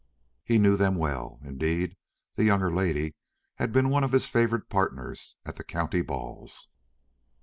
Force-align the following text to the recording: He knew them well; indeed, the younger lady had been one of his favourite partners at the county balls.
He 0.43 0.57
knew 0.57 0.77
them 0.77 0.95
well; 0.95 1.39
indeed, 1.43 1.95
the 2.33 2.43
younger 2.43 2.73
lady 2.73 3.13
had 3.57 3.71
been 3.71 3.89
one 3.91 4.03
of 4.03 4.13
his 4.13 4.27
favourite 4.27 4.67
partners 4.67 5.35
at 5.45 5.57
the 5.57 5.63
county 5.63 6.01
balls. 6.01 6.69